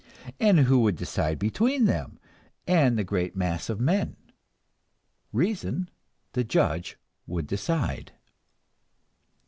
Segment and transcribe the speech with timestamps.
[0.39, 2.17] And who would decide between them
[2.65, 4.15] and the great mass of men?
[5.31, 5.91] Reason,
[6.33, 8.11] the judge, would decide.